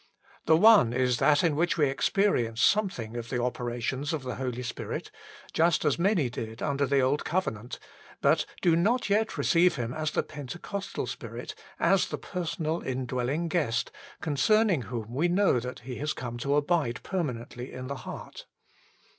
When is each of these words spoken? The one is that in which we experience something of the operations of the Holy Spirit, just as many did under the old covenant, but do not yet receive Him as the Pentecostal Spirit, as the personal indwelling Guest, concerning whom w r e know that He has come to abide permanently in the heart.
The 0.47 0.57
one 0.57 0.93
is 0.93 1.17
that 1.19 1.43
in 1.43 1.55
which 1.55 1.77
we 1.77 1.87
experience 1.87 2.59
something 2.59 3.15
of 3.15 3.29
the 3.29 3.39
operations 3.39 4.13
of 4.13 4.23
the 4.23 4.33
Holy 4.37 4.63
Spirit, 4.63 5.11
just 5.53 5.85
as 5.85 5.99
many 5.99 6.27
did 6.27 6.59
under 6.63 6.87
the 6.87 7.01
old 7.01 7.23
covenant, 7.23 7.77
but 8.19 8.47
do 8.63 8.75
not 8.75 9.11
yet 9.11 9.37
receive 9.37 9.75
Him 9.75 9.93
as 9.93 10.09
the 10.09 10.23
Pentecostal 10.23 11.05
Spirit, 11.05 11.53
as 11.79 12.07
the 12.07 12.17
personal 12.17 12.81
indwelling 12.81 13.47
Guest, 13.47 13.91
concerning 14.21 14.81
whom 14.81 15.03
w 15.09 15.19
r 15.19 15.23
e 15.25 15.27
know 15.27 15.59
that 15.59 15.81
He 15.81 15.97
has 15.97 16.13
come 16.13 16.39
to 16.39 16.55
abide 16.55 17.03
permanently 17.03 17.71
in 17.71 17.85
the 17.85 17.97
heart. 17.97 18.47